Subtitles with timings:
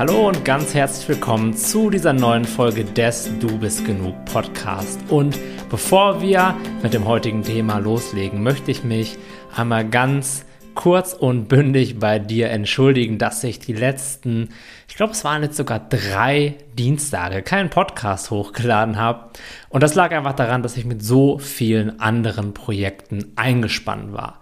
[0.00, 4.98] Hallo und ganz herzlich willkommen zu dieser neuen Folge des Du bist genug Podcast.
[5.10, 5.38] Und
[5.68, 9.18] bevor wir mit dem heutigen Thema loslegen, möchte ich mich
[9.54, 14.48] einmal ganz kurz und bündig bei dir entschuldigen, dass ich die letzten,
[14.88, 19.28] ich glaube, es waren jetzt sogar drei Dienstage keinen Podcast hochgeladen habe.
[19.68, 24.40] Und das lag einfach daran, dass ich mit so vielen anderen Projekten eingespannt war.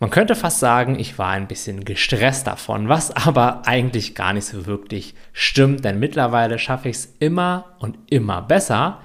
[0.00, 4.46] Man könnte fast sagen, ich war ein bisschen gestresst davon, was aber eigentlich gar nicht
[4.46, 9.02] so wirklich stimmt, denn mittlerweile schaffe ich es immer und immer besser,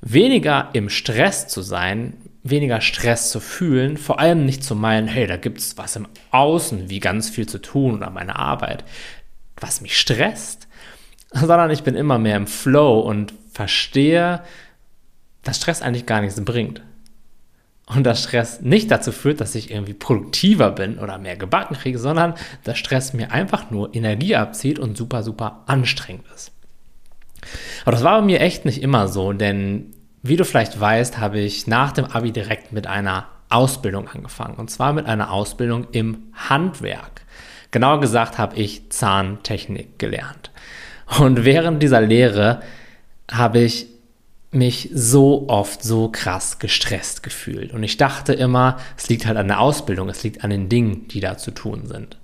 [0.00, 5.28] weniger im Stress zu sein, weniger Stress zu fühlen, vor allem nicht zu meinen, hey,
[5.28, 8.84] da gibt es was im Außen, wie ganz viel zu tun oder meine Arbeit,
[9.60, 10.66] was mich stresst,
[11.32, 14.42] sondern ich bin immer mehr im Flow und verstehe,
[15.44, 16.82] dass Stress eigentlich gar nichts bringt
[17.86, 21.98] und dass Stress nicht dazu führt, dass ich irgendwie produktiver bin oder mehr gebacken kriege,
[21.98, 26.52] sondern dass Stress mir einfach nur Energie abzieht und super, super anstrengend ist.
[27.82, 31.38] Aber das war bei mir echt nicht immer so, denn wie du vielleicht weißt, habe
[31.38, 34.56] ich nach dem Abi direkt mit einer Ausbildung angefangen.
[34.56, 37.22] Und zwar mit einer Ausbildung im Handwerk.
[37.70, 40.50] Genauer gesagt habe ich Zahntechnik gelernt.
[41.18, 42.62] Und während dieser Lehre
[43.30, 43.86] habe ich
[44.56, 47.72] mich so oft so krass gestresst gefühlt.
[47.72, 51.06] Und ich dachte immer, es liegt halt an der Ausbildung, es liegt an den Dingen,
[51.08, 52.18] die da zu tun sind.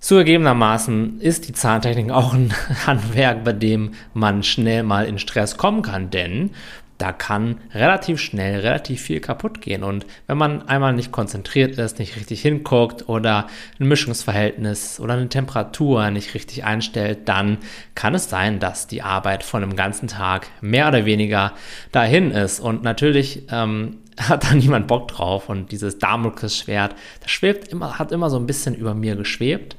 [0.00, 2.52] Zugegebenermaßen ist die Zahntechnik auch ein
[2.86, 6.50] Handwerk, bei dem man schnell mal in Stress kommen kann, denn
[6.98, 9.82] da kann relativ schnell relativ viel kaputt gehen.
[9.82, 13.48] Und wenn man einmal nicht konzentriert ist, nicht richtig hinguckt oder
[13.80, 17.58] ein Mischungsverhältnis oder eine Temperatur nicht richtig einstellt, dann
[17.94, 21.52] kann es sein, dass die Arbeit von einem ganzen Tag mehr oder weniger
[21.90, 22.60] dahin ist.
[22.60, 25.48] Und natürlich ähm, hat da niemand Bock drauf.
[25.48, 29.76] Und dieses Damoklesschwert, das schwebt immer, hat immer so ein bisschen über mir geschwebt.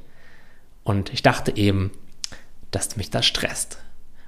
[0.83, 1.91] Und ich dachte eben,
[2.71, 3.79] dass mich das stresst.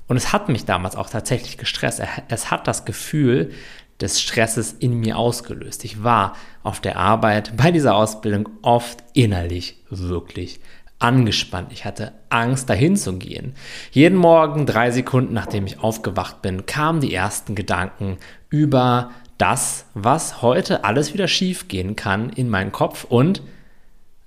[0.08, 2.02] Und es hat mich damals auch tatsächlich gestresst.
[2.30, 3.52] Es hat das Gefühl
[3.99, 5.83] des Stresses in mir ausgelöst.
[5.83, 10.59] Ich war auf der Arbeit bei dieser Ausbildung oft innerlich wirklich
[10.99, 11.71] angespannt.
[11.71, 13.54] Ich hatte Angst, dahin zu gehen.
[13.92, 18.17] Jeden Morgen, drei Sekunden nachdem ich aufgewacht bin, kamen die ersten Gedanken
[18.49, 23.43] über das, was heute alles wieder schief gehen kann in meinen Kopf und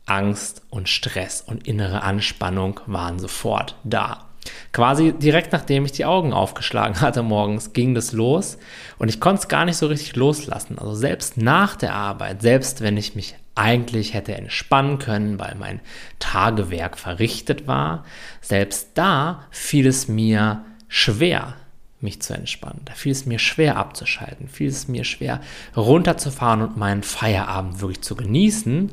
[0.07, 4.30] Angst und Stress und innere Anspannung waren sofort da.
[4.73, 8.59] Quasi direkt nachdem ich die Augen aufgeschlagen hatte morgens, ging das los
[8.99, 10.79] und ich konnte es gar nicht so richtig loslassen.
[10.79, 15.81] Also selbst nach der Arbeit, selbst wenn ich mich eigentlich hätte entspannen können, weil mein
[16.19, 18.05] Tagewerk verrichtet war,
[18.41, 21.55] selbst da fiel es mir schwer,
[22.01, 22.81] mich zu entspannen.
[22.87, 25.41] Da fiel es mir schwer abzuschalten, fiel es mir schwer
[25.77, 28.93] runterzufahren und meinen Feierabend wirklich zu genießen,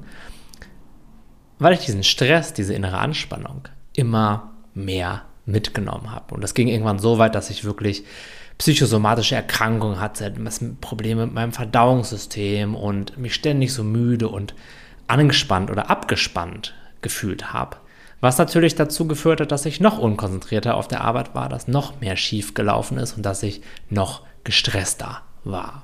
[1.59, 6.35] weil ich diesen Stress, diese innere Anspannung immer mehr mitgenommen habe.
[6.35, 8.03] Und das ging irgendwann so weit, dass ich wirklich
[8.58, 10.34] psychosomatische Erkrankungen hatte,
[10.81, 14.53] Probleme mit meinem Verdauungssystem und mich ständig so müde und
[15.07, 17.78] angespannt oder abgespannt gefühlt habe.
[18.19, 22.02] Was natürlich dazu geführt hat, dass ich noch unkonzentrierter auf der Arbeit war, dass noch
[22.02, 25.84] mehr schief gelaufen ist und dass ich noch gestresster war.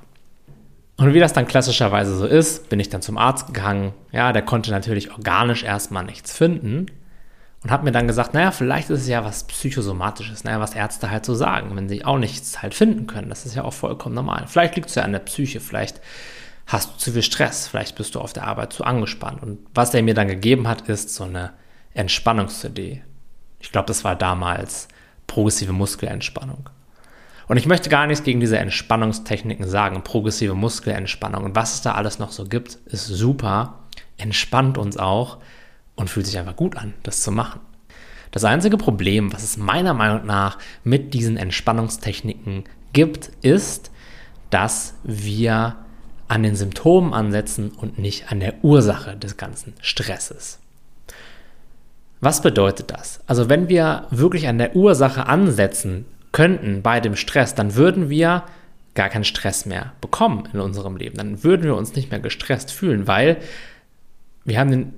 [0.96, 3.94] Und wie das dann klassischerweise so ist, bin ich dann zum Arzt gegangen.
[4.12, 6.86] Ja, der konnte natürlich organisch erstmal nichts finden
[7.64, 11.10] und habe mir dann gesagt, naja, vielleicht ist es ja was Psychosomatisches, naja, was Ärzte
[11.10, 13.30] halt so sagen, wenn sie auch nichts halt finden können.
[13.30, 14.44] Das ist ja auch vollkommen normal.
[14.46, 16.02] Vielleicht liegt es ja an der Psyche, vielleicht
[16.66, 19.42] hast du zu viel Stress, vielleicht bist du auf der Arbeit zu angespannt.
[19.42, 21.52] Und was er mir dann gegeben hat, ist so eine
[21.94, 23.02] Entspannungs-CD.
[23.60, 24.88] Ich glaube, das war damals
[25.26, 26.68] progressive Muskelentspannung.
[27.48, 31.92] Und ich möchte gar nichts gegen diese Entspannungstechniken sagen, progressive Muskelentspannung und was es da
[31.92, 33.84] alles noch so gibt, ist super,
[34.18, 35.38] entspannt uns auch
[35.96, 37.60] und fühlt sich einfach gut an, das zu machen.
[38.30, 43.92] Das einzige Problem, was es meiner Meinung nach mit diesen Entspannungstechniken gibt, ist,
[44.50, 45.76] dass wir
[46.26, 50.58] an den Symptomen ansetzen und nicht an der Ursache des ganzen Stresses.
[52.20, 53.20] Was bedeutet das?
[53.26, 58.44] Also wenn wir wirklich an der Ursache ansetzen könnten bei dem Stress, dann würden wir
[58.94, 61.16] gar keinen Stress mehr bekommen in unserem Leben.
[61.16, 63.36] Dann würden wir uns nicht mehr gestresst fühlen, weil
[64.44, 64.94] wir haben den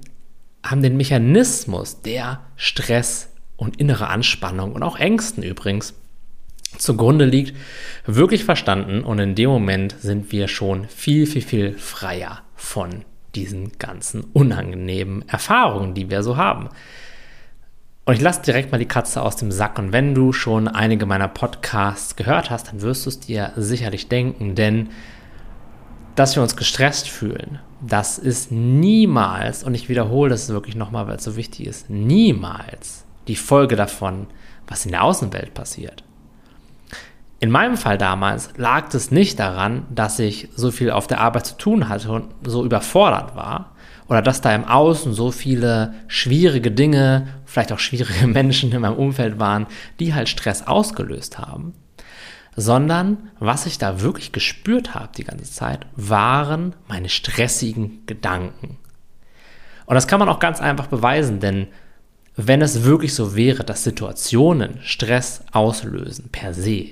[0.71, 5.95] haben den Mechanismus der Stress und innere Anspannung und auch Ängsten übrigens
[6.79, 7.57] zugrunde liegt,
[8.05, 13.05] wirklich verstanden und in dem Moment sind wir schon viel, viel, viel freier von
[13.35, 16.69] diesen ganzen unangenehmen Erfahrungen, die wir so haben.
[18.05, 19.79] Und ich lasse direkt mal die Katze aus dem Sack.
[19.79, 24.09] Und wenn du schon einige meiner Podcasts gehört hast, dann wirst du es dir sicherlich
[24.09, 24.91] denken, denn
[26.15, 31.17] dass wir uns gestresst fühlen, das ist niemals, und ich wiederhole das wirklich nochmal, weil
[31.17, 34.27] es so wichtig ist, niemals die Folge davon,
[34.67, 36.05] was in der Außenwelt passiert.
[37.39, 41.47] In meinem Fall damals lag es nicht daran, dass ich so viel auf der Arbeit
[41.47, 43.73] zu tun hatte und so überfordert war
[44.09, 48.97] oder dass da im Außen so viele schwierige Dinge, vielleicht auch schwierige Menschen in meinem
[48.97, 49.67] Umfeld waren,
[50.01, 51.75] die halt Stress ausgelöst haben,
[52.57, 58.79] sondern was ich da wirklich gespürt habe die ganze Zeit, waren meine stressigen Gedanken.
[59.85, 61.69] Und das kann man auch ganz einfach beweisen, denn
[62.35, 66.91] wenn es wirklich so wäre, dass Situationen Stress auslösen per se,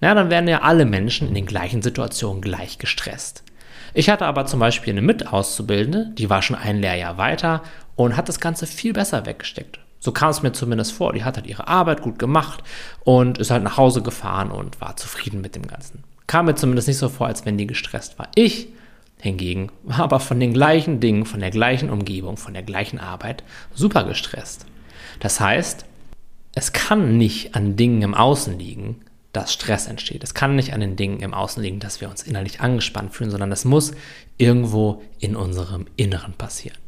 [0.00, 3.42] na, dann wären ja alle Menschen in den gleichen Situationen gleich gestresst.
[3.94, 7.62] Ich hatte aber zum Beispiel eine Mitauszubildende, die war schon ein Lehrjahr weiter
[7.96, 9.80] und hat das Ganze viel besser weggesteckt.
[10.00, 11.12] So kam es mir zumindest vor.
[11.12, 12.62] Die hat halt ihre Arbeit gut gemacht
[13.04, 16.04] und ist halt nach Hause gefahren und war zufrieden mit dem Ganzen.
[16.26, 18.28] Kam mir zumindest nicht so vor, als wenn die gestresst war.
[18.34, 18.68] Ich
[19.20, 23.42] hingegen war aber von den gleichen Dingen, von der gleichen Umgebung, von der gleichen Arbeit
[23.74, 24.66] super gestresst.
[25.20, 25.84] Das heißt,
[26.54, 29.00] es kann nicht an Dingen im Außen liegen,
[29.32, 30.24] dass Stress entsteht.
[30.24, 33.30] Es kann nicht an den Dingen im Außen liegen, dass wir uns innerlich angespannt fühlen,
[33.30, 33.92] sondern es muss
[34.38, 36.78] irgendwo in unserem Inneren passieren.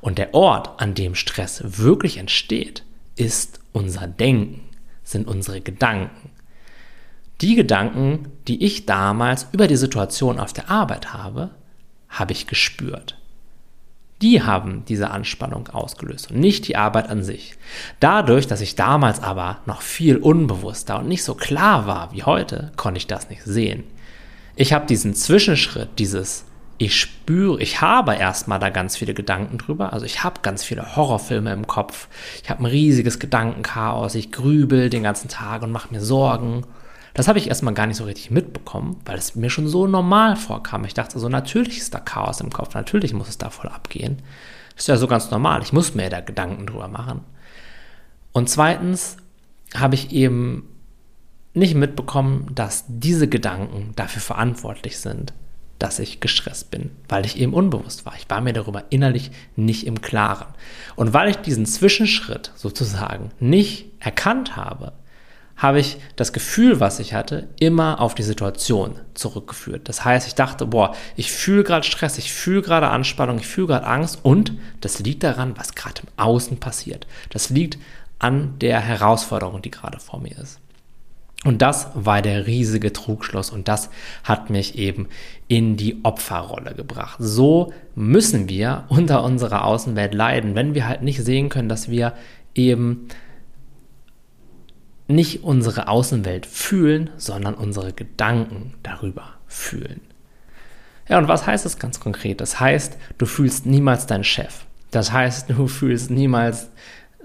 [0.00, 2.84] Und der Ort, an dem Stress wirklich entsteht,
[3.16, 4.60] ist unser Denken,
[5.02, 6.30] sind unsere Gedanken.
[7.40, 11.50] Die Gedanken, die ich damals über die Situation auf der Arbeit habe,
[12.08, 13.18] habe ich gespürt.
[14.22, 17.54] Die haben diese Anspannung ausgelöst und nicht die Arbeit an sich.
[18.00, 22.72] Dadurch, dass ich damals aber noch viel unbewusster und nicht so klar war wie heute,
[22.76, 23.84] konnte ich das nicht sehen.
[24.54, 26.46] Ich habe diesen Zwischenschritt, dieses
[26.78, 29.92] ich spüre, ich habe erstmal da ganz viele Gedanken drüber.
[29.92, 32.08] Also ich habe ganz viele Horrorfilme im Kopf.
[32.42, 34.14] Ich habe ein riesiges Gedankenchaos.
[34.14, 36.64] Ich grübel den ganzen Tag und mache mir Sorgen.
[37.14, 40.36] Das habe ich erstmal gar nicht so richtig mitbekommen, weil es mir schon so normal
[40.36, 40.84] vorkam.
[40.84, 44.18] Ich dachte so, natürlich ist da Chaos im Kopf, natürlich muss es da voll abgehen.
[44.74, 45.62] Das ist ja so ganz normal.
[45.62, 47.22] Ich muss mir da Gedanken drüber machen.
[48.32, 49.16] Und zweitens
[49.74, 50.68] habe ich eben
[51.54, 55.32] nicht mitbekommen, dass diese Gedanken dafür verantwortlich sind,
[55.78, 58.14] dass ich gestresst bin, weil ich eben unbewusst war.
[58.16, 60.54] Ich war mir darüber innerlich nicht im Klaren.
[60.94, 64.92] Und weil ich diesen Zwischenschritt sozusagen nicht erkannt habe,
[65.56, 69.88] habe ich das Gefühl, was ich hatte, immer auf die Situation zurückgeführt.
[69.88, 73.68] Das heißt, ich dachte, boah, ich fühle gerade Stress, ich fühle gerade Anspannung, ich fühle
[73.68, 74.52] gerade Angst und
[74.82, 77.06] das liegt daran, was gerade im Außen passiert.
[77.30, 77.78] Das liegt
[78.18, 80.60] an der Herausforderung, die gerade vor mir ist.
[81.46, 83.88] Und das war der riesige Trugschluss und das
[84.24, 85.06] hat mich eben
[85.46, 87.18] in die Opferrolle gebracht.
[87.20, 92.14] So müssen wir unter unserer Außenwelt leiden, wenn wir halt nicht sehen können, dass wir
[92.56, 93.06] eben
[95.06, 100.00] nicht unsere Außenwelt fühlen, sondern unsere Gedanken darüber fühlen.
[101.08, 102.40] Ja, und was heißt das ganz konkret?
[102.40, 104.66] Das heißt, du fühlst niemals deinen Chef.
[104.90, 106.70] Das heißt, du fühlst niemals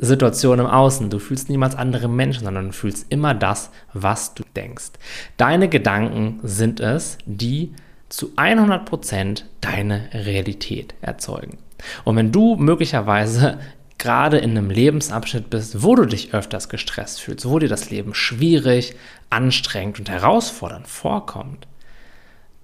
[0.02, 1.10] Situationen im Außen.
[1.10, 4.92] Du fühlst niemals andere Menschen, sondern du fühlst immer das, was du denkst.
[5.38, 7.74] Deine Gedanken sind es, die
[8.10, 11.60] zu 100% deine Realität erzeugen.
[12.04, 13.60] Und wenn du möglicherweise
[13.98, 18.16] gerade in einem Lebensabschnitt bist, wo du dich öfters gestresst fühlst, wo dir das Leben
[18.16, 18.96] schwierig,
[19.30, 21.68] anstrengend und herausfordernd vorkommt,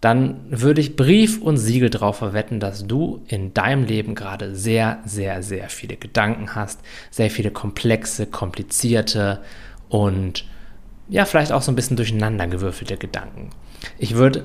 [0.01, 4.99] dann würde ich Brief und Siegel darauf verwetten, dass du in deinem Leben gerade sehr,
[5.05, 9.41] sehr, sehr viele Gedanken hast, sehr viele komplexe, komplizierte
[9.89, 10.45] und
[11.09, 13.49] ja, vielleicht auch so ein bisschen durcheinander gewürfelte Gedanken.
[13.97, 14.43] Ich würde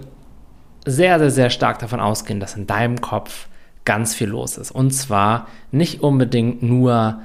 [0.87, 3.49] sehr, sehr, sehr stark davon ausgehen, dass in deinem Kopf
[3.85, 4.71] ganz viel los ist.
[4.71, 7.21] Und zwar nicht unbedingt nur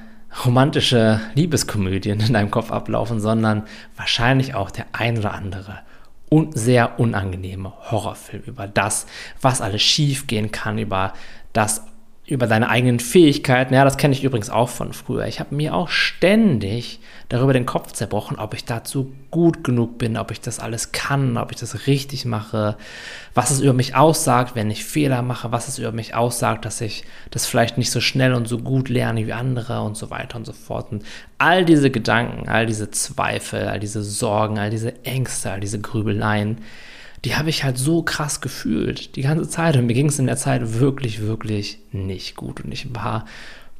[0.45, 3.63] romantische Liebeskomödien in deinem Kopf ablaufen, sondern
[3.95, 5.79] wahrscheinlich auch der ein oder andere
[6.29, 9.05] und sehr unangenehme Horrorfilm über das,
[9.41, 11.13] was alles schief gehen kann, über
[11.53, 11.83] das
[12.27, 13.73] über deine eigenen Fähigkeiten.
[13.73, 15.27] Ja, das kenne ich übrigens auch von früher.
[15.27, 20.17] Ich habe mir auch ständig darüber den Kopf zerbrochen, ob ich dazu gut genug bin,
[20.17, 22.77] ob ich das alles kann, ob ich das richtig mache,
[23.33, 26.79] was es über mich aussagt, wenn ich Fehler mache, was es über mich aussagt, dass
[26.79, 30.37] ich das vielleicht nicht so schnell und so gut lerne wie andere und so weiter
[30.37, 30.91] und so fort.
[30.91, 31.03] Und
[31.37, 36.59] all diese Gedanken, all diese Zweifel, all diese Sorgen, all diese Ängste, all diese Grübeleien,
[37.25, 39.75] die habe ich halt so krass gefühlt die ganze Zeit.
[39.75, 42.61] Und mir ging es in der Zeit wirklich, wirklich nicht gut.
[42.61, 43.25] Und ich war,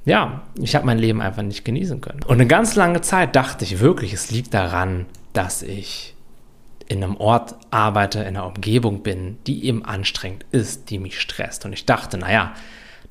[0.08, 2.24] ja, ich habe mein Leben einfach nicht genießen können.
[2.24, 6.16] Und eine ganz lange Zeit dachte ich wirklich, es liegt daran, dass ich
[6.88, 11.66] in einem Ort arbeite, in einer Umgebung bin, die eben anstrengend ist, die mich stresst.
[11.66, 12.54] Und ich dachte, naja,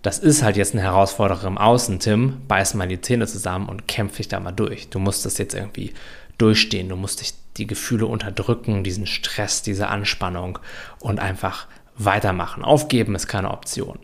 [0.01, 3.87] das ist halt jetzt eine Herausforderung im Außen, Tim, beiß mal die Zähne zusammen und
[3.87, 4.89] kämpfe dich da mal durch.
[4.89, 5.93] Du musst das jetzt irgendwie
[6.39, 10.59] durchstehen, du musst dich die Gefühle unterdrücken, diesen Stress, diese Anspannung
[11.01, 11.67] und einfach
[11.99, 12.65] weitermachen.
[12.65, 13.99] Aufgeben ist keine Option.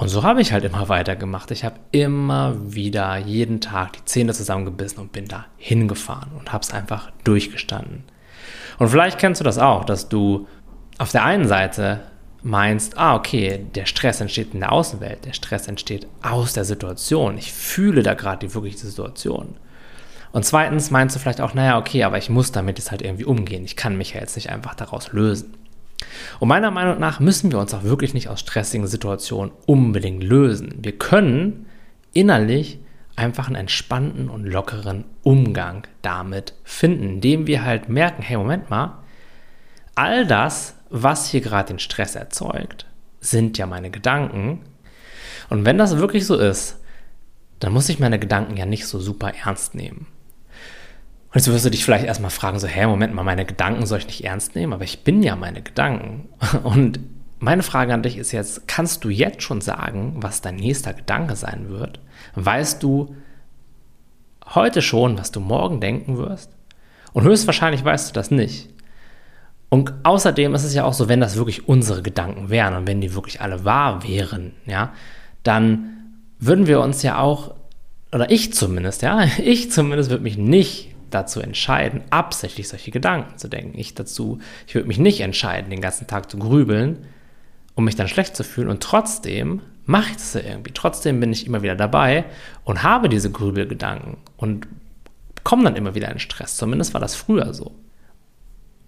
[0.00, 1.50] Und so habe ich halt immer weitergemacht.
[1.50, 6.62] Ich habe immer wieder jeden Tag die Zähne zusammengebissen und bin da hingefahren und habe
[6.62, 8.04] es einfach durchgestanden.
[8.78, 10.48] Und vielleicht kennst du das auch, dass du
[10.96, 12.00] auf der einen Seite
[12.42, 17.36] meinst, ah, okay, der Stress entsteht in der Außenwelt, der Stress entsteht aus der Situation.
[17.36, 19.56] Ich fühle da gerade die wirkliche Situation.
[20.32, 23.26] Und zweitens meinst du vielleicht auch, naja, okay, aber ich muss damit jetzt halt irgendwie
[23.26, 23.66] umgehen.
[23.66, 25.52] Ich kann mich ja jetzt nicht einfach daraus lösen.
[26.38, 30.78] Und meiner Meinung nach müssen wir uns auch wirklich nicht aus stressigen Situationen unbedingt lösen.
[30.82, 31.66] Wir können
[32.12, 32.78] innerlich
[33.16, 38.98] einfach einen entspannten und lockeren Umgang damit finden, indem wir halt merken, hey, Moment mal,
[39.94, 42.86] all das, was hier gerade den Stress erzeugt,
[43.20, 44.60] sind ja meine Gedanken.
[45.50, 46.78] Und wenn das wirklich so ist,
[47.58, 50.06] dann muss ich meine Gedanken ja nicht so super ernst nehmen.
[51.32, 53.98] Und jetzt wirst du dich vielleicht erstmal fragen, so, hä, Moment mal, meine Gedanken soll
[53.98, 56.28] ich nicht ernst nehmen, aber ich bin ja meine Gedanken.
[56.64, 56.98] Und
[57.38, 61.36] meine Frage an dich ist jetzt, kannst du jetzt schon sagen, was dein nächster Gedanke
[61.36, 62.00] sein wird?
[62.34, 63.14] Weißt du
[64.54, 66.50] heute schon, was du morgen denken wirst?
[67.12, 68.68] Und höchstwahrscheinlich weißt du das nicht.
[69.68, 73.00] Und außerdem ist es ja auch so, wenn das wirklich unsere Gedanken wären und wenn
[73.00, 74.92] die wirklich alle wahr wären, ja,
[75.44, 77.54] dann würden wir uns ja auch,
[78.12, 83.48] oder ich zumindest, ja, ich zumindest würde mich nicht dazu entscheiden, absichtlich solche Gedanken zu
[83.48, 83.78] denken.
[83.78, 87.06] Ich dazu, ich würde mich nicht entscheiden, den ganzen Tag zu grübeln,
[87.74, 88.68] um mich dann schlecht zu fühlen.
[88.68, 90.72] Und trotzdem mache ich das irgendwie.
[90.72, 92.24] Trotzdem bin ich immer wieder dabei
[92.64, 94.66] und habe diese Grübelgedanken und
[95.44, 96.56] komme dann immer wieder in Stress.
[96.56, 97.72] Zumindest war das früher so.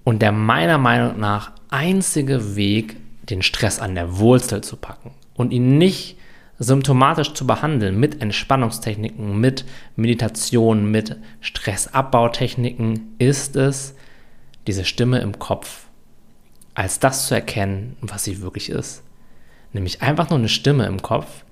[0.05, 2.97] Und der meiner Meinung nach einzige Weg,
[3.29, 6.17] den Stress an der Wurzel zu packen und ihn nicht
[6.63, 9.65] symptomatisch zu behandeln mit Entspannungstechniken, mit
[9.97, 13.95] Meditation, mit Stressabbautechniken, ist es,
[14.67, 15.87] diese Stimme im Kopf
[16.75, 19.03] als das zu erkennen, was sie wirklich ist.
[19.73, 21.45] Nämlich einfach nur eine Stimme im Kopf,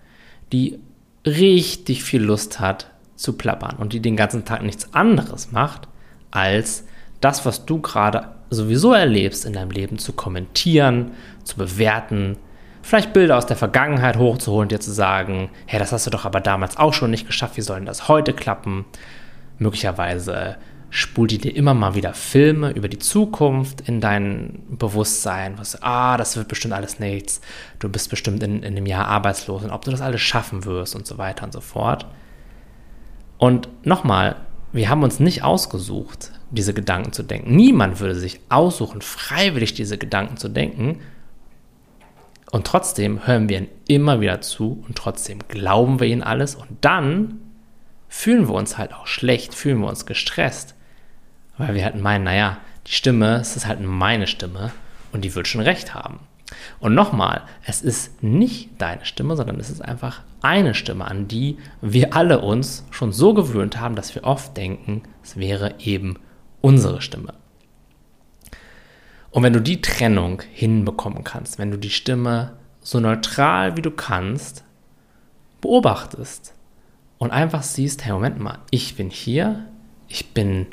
[0.53, 0.79] die
[1.27, 5.89] richtig viel Lust hat zu plappern und die den ganzen Tag nichts anderes macht,
[6.31, 6.85] als
[7.21, 11.11] das, was du gerade sowieso erlebst in deinem Leben, zu kommentieren,
[11.45, 12.37] zu bewerten,
[12.83, 16.25] vielleicht Bilder aus der Vergangenheit hochzuholen und dir zu sagen, hey, das hast du doch
[16.25, 18.85] aber damals auch schon nicht geschafft, wie soll denn das heute klappen?
[19.59, 20.57] Möglicherweise
[20.91, 26.17] spult die dir immer mal wieder Filme über die Zukunft in dein Bewusstsein, was, ah,
[26.17, 27.41] das wird bestimmt alles nichts,
[27.79, 30.97] du bist bestimmt in, in einem Jahr arbeitslos und ob du das alles schaffen wirst
[30.97, 32.07] und so weiter und so fort.
[33.39, 34.37] Und nochmal,
[34.73, 37.55] wir haben uns nicht ausgesucht, diese Gedanken zu denken.
[37.55, 40.99] Niemand würde sich aussuchen, freiwillig diese Gedanken zu denken,
[42.53, 46.69] und trotzdem hören wir ihn immer wieder zu und trotzdem glauben wir ihn alles und
[46.81, 47.41] dann
[48.09, 50.75] fühlen wir uns halt auch schlecht, fühlen wir uns gestresst,
[51.59, 54.73] weil wir halt meinen, naja, die Stimme, es ist halt meine Stimme
[55.13, 56.21] und die wird schon recht haben.
[56.81, 61.59] Und nochmal, es ist nicht deine Stimme, sondern es ist einfach eine Stimme, an die
[61.81, 66.19] wir alle uns schon so gewöhnt haben, dass wir oft denken, es wäre eben
[66.61, 67.35] unsere Stimme.
[69.31, 73.91] Und wenn du die Trennung hinbekommen kannst, wenn du die Stimme so neutral wie du
[73.91, 74.65] kannst
[75.61, 76.55] beobachtest
[77.19, 79.67] und einfach siehst, hey, Moment mal, ich bin hier,
[80.09, 80.67] ich bin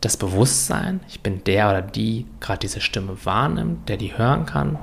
[0.00, 4.78] das Bewusstsein, ich bin der oder die gerade diese Stimme wahrnimmt, der die hören kann.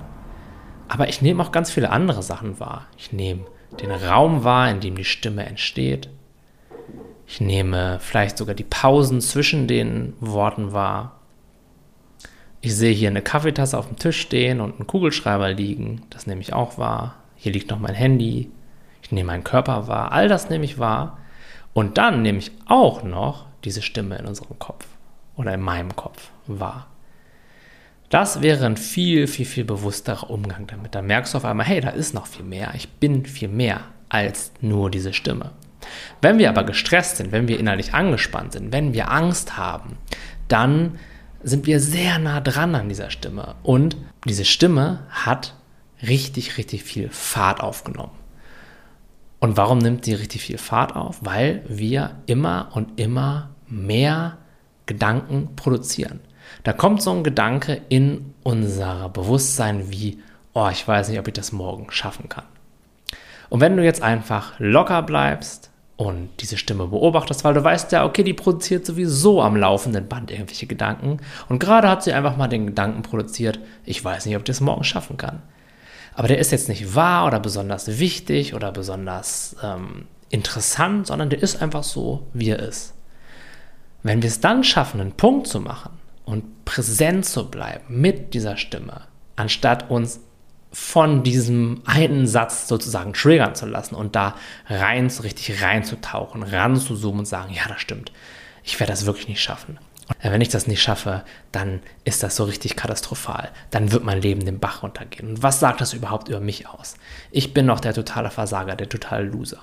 [0.87, 2.87] Aber ich nehme auch ganz viele andere Sachen wahr.
[2.97, 3.45] Ich nehme
[3.81, 6.09] den Raum wahr, in dem die Stimme entsteht.
[7.25, 11.20] Ich nehme vielleicht sogar die Pausen zwischen den Worten wahr.
[12.61, 16.03] Ich sehe hier eine Kaffeetasse auf dem Tisch stehen und einen Kugelschreiber liegen.
[16.11, 17.15] Das nehme ich auch wahr.
[17.35, 18.51] Hier liegt noch mein Handy.
[19.01, 20.11] Ich nehme meinen Körper wahr.
[20.11, 21.17] All das nehme ich wahr.
[21.73, 24.85] Und dann nehme ich auch noch diese Stimme in unserem Kopf
[25.35, 26.87] oder in meinem Kopf wahr.
[28.09, 30.93] Das wäre ein viel, viel, viel bewussterer Umgang damit.
[30.93, 32.73] Da merkst du auf einmal, hey, da ist noch viel mehr.
[32.75, 35.51] Ich bin viel mehr als nur diese Stimme.
[36.21, 39.97] Wenn wir aber gestresst sind, wenn wir innerlich angespannt sind, wenn wir Angst haben,
[40.47, 40.99] dann
[41.43, 43.55] sind wir sehr nah dran an dieser Stimme.
[43.63, 45.55] Und diese Stimme hat
[46.01, 48.11] richtig, richtig viel Fahrt aufgenommen.
[49.39, 51.19] Und warum nimmt sie richtig viel Fahrt auf?
[51.21, 54.37] Weil wir immer und immer mehr
[54.85, 56.19] Gedanken produzieren.
[56.63, 60.21] Da kommt so ein Gedanke in unser Bewusstsein wie,
[60.53, 62.45] oh, ich weiß nicht, ob ich das morgen schaffen kann.
[63.49, 65.70] Und wenn du jetzt einfach locker bleibst,
[66.01, 70.31] und diese Stimme beobachtest, weil du weißt ja, okay, die produziert sowieso am laufenden Band
[70.31, 71.17] irgendwelche Gedanken
[71.47, 74.61] und gerade hat sie einfach mal den Gedanken produziert, ich weiß nicht, ob ich das
[74.61, 75.43] morgen schaffen kann.
[76.15, 81.43] Aber der ist jetzt nicht wahr oder besonders wichtig oder besonders ähm, interessant, sondern der
[81.43, 82.95] ist einfach so, wie er ist.
[84.01, 85.91] Wenn wir es dann schaffen, einen Punkt zu machen
[86.25, 89.01] und präsent zu bleiben mit dieser Stimme,
[89.35, 90.19] anstatt uns
[90.71, 94.35] von diesem einen Satz sozusagen triggern zu lassen und da
[94.67, 98.11] rein, so richtig reinzutauchen, ranzuzoomen und sagen, ja, das stimmt.
[98.63, 99.79] Ich werde das wirklich nicht schaffen.
[100.23, 103.49] Und wenn ich das nicht schaffe, dann ist das so richtig katastrophal.
[103.69, 105.29] Dann wird mein Leben den Bach runtergehen.
[105.29, 106.95] Und was sagt das überhaupt über mich aus?
[107.31, 109.59] Ich bin noch der totale Versager, der totale Loser.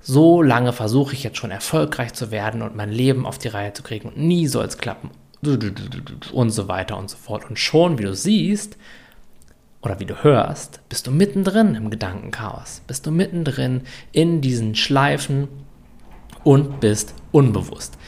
[0.00, 3.72] So lange versuche ich jetzt schon erfolgreich zu werden und mein Leben auf die Reihe
[3.72, 5.10] zu kriegen und nie soll es klappen.
[6.32, 7.48] Und so weiter und so fort.
[7.48, 8.76] Und schon, wie du siehst,
[9.82, 15.48] oder wie du hörst, bist du mittendrin im Gedankenchaos, bist du mittendrin in diesen Schleifen
[16.44, 17.98] und bist unbewusst.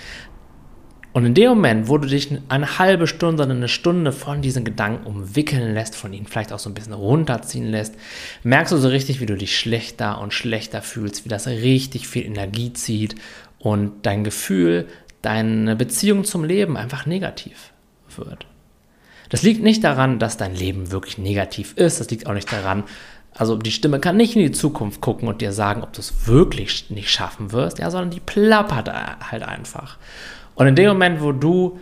[1.13, 4.65] Und in dem Moment, wo du dich eine halbe Stunde oder eine Stunde von diesen
[4.65, 7.95] Gedanken umwickeln lässt, von ihnen vielleicht auch so ein bisschen runterziehen lässt,
[8.43, 12.25] merkst du so richtig, wie du dich schlechter und schlechter fühlst, wie das richtig viel
[12.25, 13.15] Energie zieht
[13.61, 14.89] und dein Gefühl,
[15.23, 17.73] deine Beziehung zum Leben einfach negativ
[18.17, 18.47] wird.
[19.35, 21.99] Das liegt nicht daran, dass dein Leben wirklich negativ ist.
[21.99, 22.85] Das liegt auch nicht daran,
[23.35, 26.29] also die Stimme kann nicht in die Zukunft gucken und dir sagen, ob du es
[26.29, 28.89] wirklich nicht schaffen wirst, ja, sondern die plappert
[29.33, 29.99] halt einfach.
[30.55, 31.81] Und in dem Moment, wo du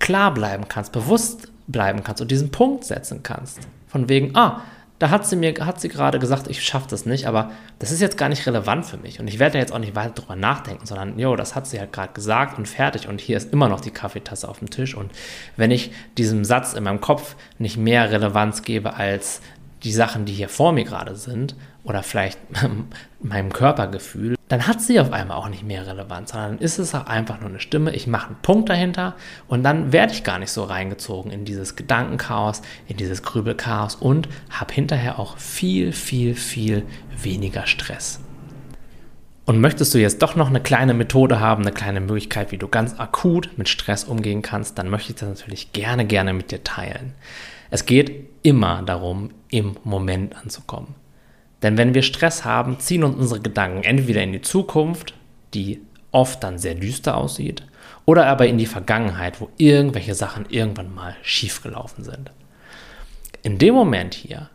[0.00, 4.60] klar bleiben kannst, bewusst bleiben kannst und diesen Punkt setzen kannst, von wegen, ah,
[5.00, 8.02] da hat sie mir, hat sie gerade gesagt, ich schaffe das nicht, aber das ist
[8.02, 9.18] jetzt gar nicht relevant für mich.
[9.18, 11.80] Und ich werde da jetzt auch nicht weiter drüber nachdenken, sondern, jo, das hat sie
[11.80, 13.08] halt gerade gesagt und fertig.
[13.08, 14.94] Und hier ist immer noch die Kaffeetasse auf dem Tisch.
[14.94, 15.10] Und
[15.56, 19.40] wenn ich diesem Satz in meinem Kopf nicht mehr Relevanz gebe als
[19.84, 22.38] die Sachen, die hier vor mir gerade sind oder vielleicht
[23.22, 27.06] meinem Körpergefühl, dann hat sie auf einmal auch nicht mehr Relevanz, sondern ist es auch
[27.06, 27.94] einfach nur eine Stimme.
[27.94, 29.14] Ich mache einen Punkt dahinter
[29.46, 34.28] und dann werde ich gar nicht so reingezogen in dieses Gedankenchaos, in dieses Grübelchaos und
[34.50, 36.84] habe hinterher auch viel, viel, viel
[37.22, 38.20] weniger Stress.
[39.46, 42.68] Und möchtest du jetzt doch noch eine kleine Methode haben, eine kleine Möglichkeit, wie du
[42.68, 46.62] ganz akut mit Stress umgehen kannst, dann möchte ich das natürlich gerne, gerne mit dir
[46.62, 47.14] teilen.
[47.70, 50.94] Es geht immer darum, im Moment anzukommen.
[51.62, 55.14] Denn wenn wir Stress haben, ziehen uns unsere Gedanken entweder in die Zukunft,
[55.54, 57.64] die oft dann sehr düster aussieht,
[58.06, 62.32] oder aber in die Vergangenheit, wo irgendwelche Sachen irgendwann mal schiefgelaufen sind.
[63.42, 64.48] In dem Moment hier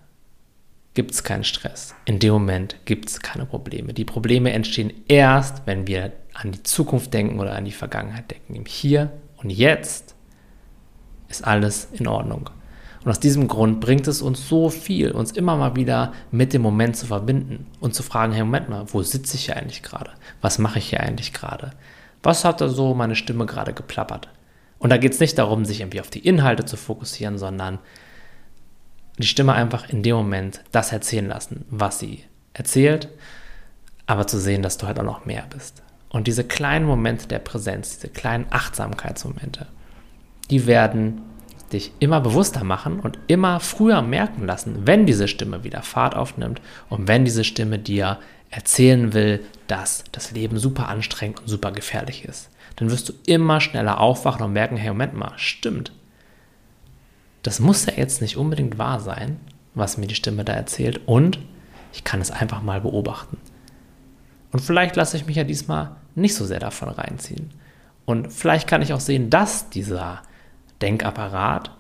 [0.94, 1.94] gibt es keinen Stress.
[2.06, 3.94] In dem Moment gibt es keine Probleme.
[3.94, 8.56] Die Probleme entstehen erst, wenn wir an die Zukunft denken oder an die Vergangenheit denken.
[8.56, 10.16] Im Hier und Jetzt
[11.30, 12.50] ist alles in Ordnung.
[13.06, 16.64] Und aus diesem Grund bringt es uns so viel, uns immer mal wieder mit dem
[16.64, 20.10] Moment zu verbinden und zu fragen, hey, Moment mal, wo sitze ich hier eigentlich gerade?
[20.42, 21.74] Was mache ich hier eigentlich gerade?
[22.24, 24.30] Was hat da so meine Stimme gerade geplappert?
[24.80, 27.78] Und da geht es nicht darum, sich irgendwie auf die Inhalte zu fokussieren, sondern
[29.20, 33.10] die Stimme einfach in dem Moment das erzählen lassen, was sie erzählt,
[34.08, 35.84] aber zu sehen, dass du halt auch noch mehr bist.
[36.10, 39.68] Und diese kleinen Momente der Präsenz, diese kleinen Achtsamkeitsmomente,
[40.50, 41.22] die werden
[41.76, 46.62] dich immer bewusster machen und immer früher merken lassen, wenn diese Stimme wieder Fahrt aufnimmt
[46.90, 52.26] und wenn diese Stimme dir erzählen will, dass das Leben super anstrengend und super gefährlich
[52.26, 52.50] ist.
[52.78, 55.92] Dann wirst du immer schneller aufwachen und merken, hey, Moment mal, stimmt.
[57.44, 59.40] Das muss ja jetzt nicht unbedingt wahr sein,
[59.74, 61.40] was mir die Stimme da erzählt und
[61.94, 63.38] ich kann es einfach mal beobachten.
[64.52, 67.54] Und vielleicht lasse ich mich ja diesmal nicht so sehr davon reinziehen.
[68.06, 70.22] Und vielleicht kann ich auch sehen, dass dieser
[70.82, 71.72] Denkapparat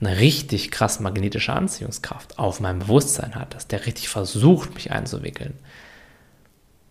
[0.00, 5.54] eine richtig krass magnetische Anziehungskraft auf mein Bewusstsein hat, dass der richtig versucht, mich einzuwickeln.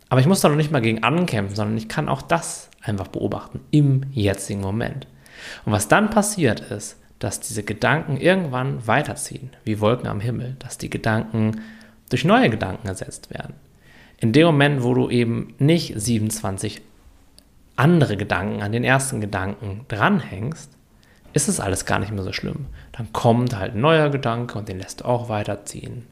[0.08, 3.08] Aber ich muss da noch nicht mal gegen ankämpfen, sondern ich kann auch das einfach
[3.08, 5.08] beobachten im jetzigen Moment.
[5.66, 10.78] Und was dann passiert ist, dass diese Gedanken irgendwann weiterziehen, wie Wolken am Himmel, dass
[10.78, 11.62] die Gedanken
[12.10, 13.56] durch neue Gedanken ersetzt werden.
[14.18, 16.82] In dem Moment, wo du eben nicht 27
[17.76, 20.72] andere Gedanken an den ersten Gedanken dranhängst,
[21.34, 22.68] ist es alles gar nicht mehr so schlimm.
[22.92, 26.06] Dann kommt halt ein neuer Gedanke und den lässt du auch weiterziehen.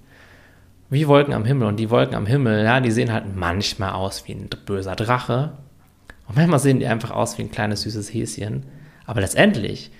[0.90, 1.68] Wie Wolken am Himmel.
[1.68, 5.52] Und die Wolken am Himmel, ja, die sehen halt manchmal aus wie ein böser Drache.
[6.28, 8.64] Und manchmal sehen die einfach aus wie ein kleines süßes Häschen.
[9.06, 9.92] Aber letztendlich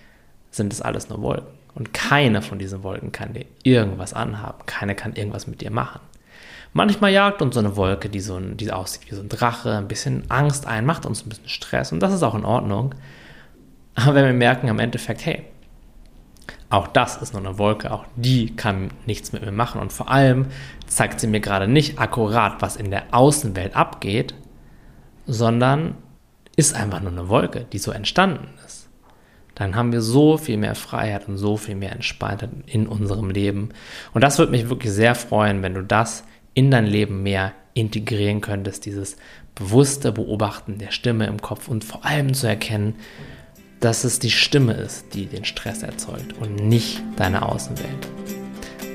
[0.52, 1.48] sind es alles nur Wolken.
[1.76, 4.66] Und keine von diesen Wolken kann dir irgendwas anhaben.
[4.66, 6.02] Keine kann irgendwas mit dir machen.
[6.74, 9.78] Manchmal jagt uns so eine Wolke, die, so ein, die aussieht wie so ein Drache,
[9.78, 11.92] ein bisschen Angst ein, macht uns ein bisschen Stress.
[11.92, 12.94] Und das ist auch in Ordnung.
[13.96, 15.44] Aber wenn wir merken am Endeffekt, hey,
[16.70, 19.82] auch das ist nur eine Wolke, auch die kann nichts mit mir machen.
[19.82, 20.48] Und vor allem
[20.88, 24.36] zeigt sie mir gerade nicht akkurat, was in der Außenwelt abgeht,
[25.26, 25.96] sondern
[26.56, 28.90] ist einfach nur eine Wolke, die so entstanden ist.
[29.56, 33.70] Dann haben wir so viel mehr Freiheit und so viel mehr Entspanntheit in unserem Leben.
[34.14, 36.24] Und das würde mich wirklich sehr freuen, wenn du das
[36.54, 39.18] in dein Leben mehr integrieren könntest, dieses
[39.56, 42.96] bewusste Beobachten der Stimme im Kopf und vor allem zu erkennen,
[43.80, 48.08] dass es die Stimme ist, die den Stress erzeugt und nicht deine Außenwelt.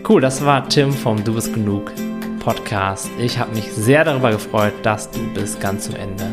[0.06, 1.90] Cool, das war Tim vom Du bist genug
[2.40, 3.08] Podcast.
[3.18, 6.24] Ich habe mich sehr darüber gefreut, dass du bis ganz zum Ende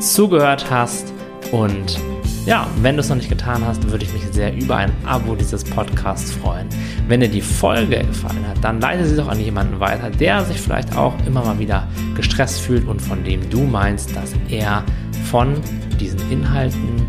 [0.00, 1.12] zugehört hast.
[1.52, 1.98] Und
[2.46, 5.34] ja, wenn du es noch nicht getan hast, würde ich mich sehr über ein Abo
[5.34, 6.66] dieses Podcasts freuen.
[7.06, 10.58] Wenn dir die Folge gefallen hat, dann leite sie doch an jemanden weiter, der sich
[10.58, 11.86] vielleicht auch immer mal wieder
[12.16, 14.82] gestresst fühlt und von dem du meinst, dass er
[15.30, 15.60] von
[16.00, 17.06] diesen Inhalten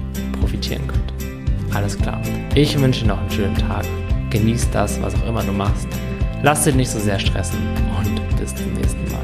[0.71, 1.75] profitieren könnte.
[1.75, 2.21] Alles klar.
[2.55, 3.85] Ich wünsche noch einen schönen Tag.
[4.29, 5.87] Genieß das, was auch immer du machst.
[6.43, 7.59] Lass dich nicht so sehr stressen
[7.97, 9.21] und bis zum nächsten Mal.